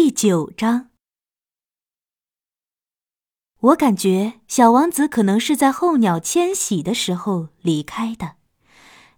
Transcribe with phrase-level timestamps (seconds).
[0.00, 0.90] 第九章，
[3.58, 8.36] 我感觉小王子可能是在候鸟迁徙的时候离开的。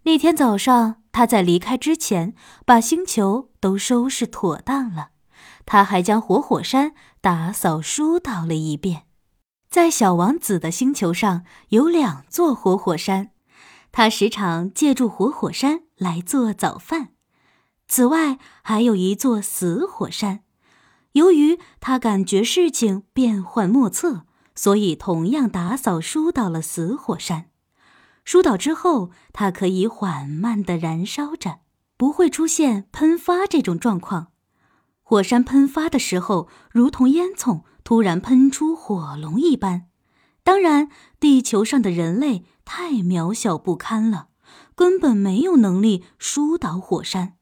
[0.05, 5.11] 那天早上，他在离开之前把星球都收拾妥当了，
[5.67, 9.03] 他还将活火山打扫疏导了一遍。
[9.69, 13.33] 在小王子的星球上有两座活火山，
[13.93, 17.11] 他时常借助活火山来做早饭。
[17.87, 20.45] 此外，还有一座死火山。
[21.13, 27.47] 由于他感觉事情变幻莫测，所以同样打扫疏导了死火山。
[28.25, 31.61] 疏导之后，它可以缓慢地燃烧着，
[31.97, 34.29] 不会出现喷发这种状况。
[35.03, 39.87] 火山喷发的时候，如同烟囱突然喷出火龙一般。
[40.45, 44.29] 当然，地球上的人类太渺小不堪了，
[44.77, 47.35] 根本没有能力疏导火山，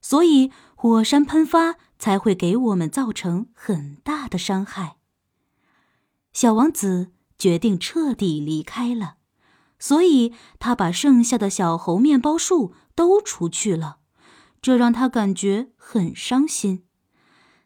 [0.00, 1.76] 所以火山喷发。
[1.98, 4.96] 才会给我们造成很大的伤害。
[6.32, 9.16] 小王子决定彻底离开了，
[9.78, 13.98] 所以他把剩下的小猴面包树都除去了，
[14.60, 16.84] 这让他感觉很伤心。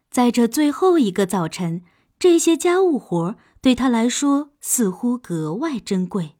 [0.09, 1.83] 在这最后一个早晨，
[2.19, 6.37] 这些家务活对他来说似乎格外珍贵。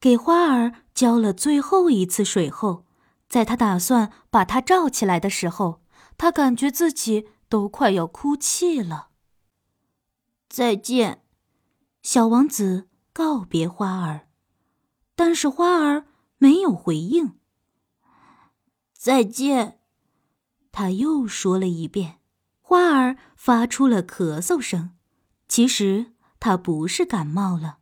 [0.00, 2.84] 给花儿浇了最后一次水后，
[3.28, 5.82] 在他打算把它罩起来的时候。
[6.20, 9.08] 他感觉自己都快要哭泣了。
[10.50, 11.24] 再见，
[12.02, 14.28] 小王子告别花儿，
[15.14, 16.04] 但是花儿
[16.36, 17.38] 没有回应。
[18.92, 19.80] 再见，
[20.70, 22.18] 他又说了一遍。
[22.60, 24.90] 花儿发出了咳嗽声，
[25.48, 27.78] 其实他不是感冒了。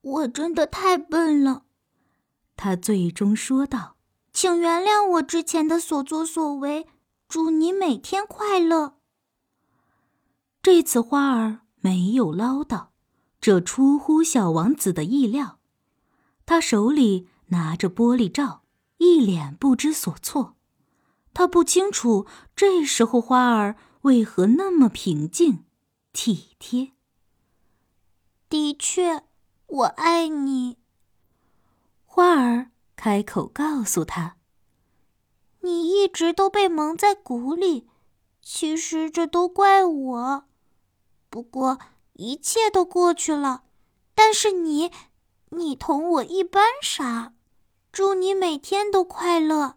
[0.00, 1.66] 我真的太笨了，
[2.56, 3.94] 他最终说道
[4.34, 6.88] ：“请原谅我之前的所作所为。”
[7.28, 8.98] 祝你每天快乐。
[10.62, 12.88] 这次花儿没有唠叨，
[13.40, 15.58] 这出乎小王子的意料。
[16.44, 18.62] 他手里拿着玻璃罩，
[18.98, 20.56] 一脸不知所措。
[21.34, 25.64] 他不清楚这时候花儿为何那么平静、
[26.12, 26.92] 体贴。
[28.48, 29.24] 的确，
[29.66, 30.78] 我爱你。
[32.04, 34.36] 花儿开口告诉他。
[35.66, 37.88] 你一直都被蒙在鼓里，
[38.40, 40.44] 其实这都怪我。
[41.28, 41.80] 不过
[42.12, 43.64] 一切都过去了，
[44.14, 44.92] 但是你，
[45.48, 47.34] 你同我一般傻。
[47.90, 49.76] 祝你每天都快乐。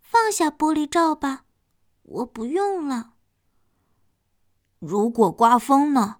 [0.00, 1.44] 放下玻璃罩吧，
[2.04, 3.12] 我不用了。
[4.78, 6.16] 如果刮风呢？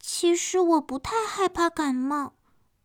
[0.00, 2.34] 其实我不太害怕感冒，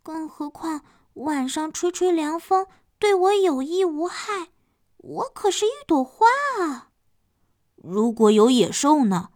[0.04, 0.84] 更何况
[1.16, 2.68] 晚上吹吹凉风
[3.00, 4.50] 对我有益无害。
[4.98, 6.26] 我可是一朵花
[6.60, 6.90] 啊！
[7.76, 9.30] 如果有野兽呢？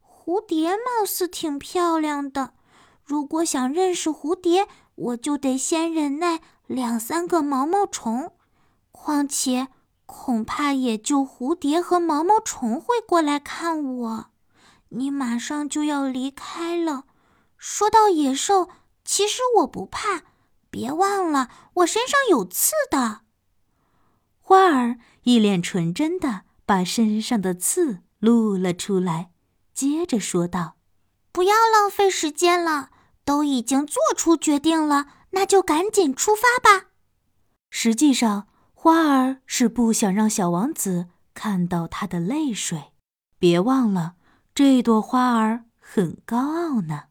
[0.00, 2.52] 蝴蝶貌似挺漂亮的。
[3.02, 8.32] 如果想认识蝴蝶，我就得先忍耐两三个毛毛虫。
[8.92, 9.68] 况且，
[10.06, 14.26] 恐怕也就蝴蝶和毛毛虫会过来看我。
[14.90, 17.04] 你马上就要离开了。
[17.56, 18.68] 说到野兽，
[19.04, 20.22] 其实我不怕。
[20.70, 23.22] 别忘了，我身上有刺的。
[24.48, 29.30] 花儿一脸纯真的把身上的刺露了出来，
[29.74, 30.78] 接着说道
[31.30, 32.88] ：“不要浪费时间了，
[33.26, 36.86] 都已经做出决定了，那就赶紧出发吧。”
[37.68, 42.94] 实际上，花儿是不想让小王子看到他的泪水。
[43.38, 44.14] 别忘了，
[44.54, 47.07] 这朵花儿很高傲呢。